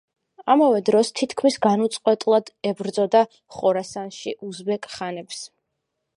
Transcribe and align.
ამავე 0.51 0.79
დროს 0.89 1.11
თითქმის 1.19 1.57
განუწყვეტლად 1.65 2.49
ებრძოდა 2.73 3.23
ხორასანში 3.59 4.35
უზბეკ 4.51 4.91
ხანებს. 4.97 5.47